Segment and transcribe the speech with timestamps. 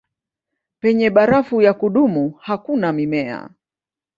[0.79, 3.49] Penye barafu ya kudumu hakuna mimea.